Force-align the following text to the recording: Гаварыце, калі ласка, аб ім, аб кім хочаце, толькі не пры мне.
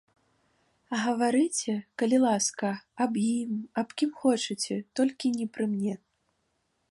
Гаварыце, 1.01 1.75
калі 2.03 2.17
ласка, 2.25 2.67
аб 3.05 3.11
ім, 3.41 3.51
аб 3.83 3.87
кім 4.03 4.11
хочаце, 4.23 4.75
толькі 5.01 5.27
не 5.37 5.47
пры 5.57 5.65
мне. 5.75 5.93